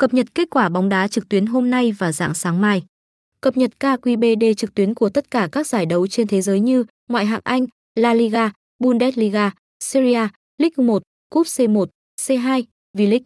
Cập 0.00 0.14
nhật 0.14 0.34
kết 0.34 0.50
quả 0.50 0.68
bóng 0.68 0.88
đá 0.88 1.08
trực 1.08 1.28
tuyến 1.28 1.46
hôm 1.46 1.70
nay 1.70 1.92
và 1.92 2.12
dạng 2.12 2.34
sáng 2.34 2.60
mai. 2.60 2.82
Cập 3.40 3.56
nhật 3.56 3.70
KQBD 3.80 4.54
trực 4.54 4.74
tuyến 4.74 4.94
của 4.94 5.08
tất 5.08 5.30
cả 5.30 5.48
các 5.52 5.66
giải 5.66 5.86
đấu 5.86 6.06
trên 6.06 6.26
thế 6.26 6.40
giới 6.42 6.60
như 6.60 6.84
ngoại 7.08 7.26
hạng 7.26 7.40
Anh, 7.44 7.66
La 7.94 8.14
Liga, 8.14 8.52
Bundesliga, 8.78 9.50
Serie 9.84 10.14
A, 10.14 10.30
League 10.58 10.84
1, 10.84 11.02
Cúp 11.30 11.46
C1, 11.46 11.86
C2, 12.20 12.62
V-League. 12.98 13.24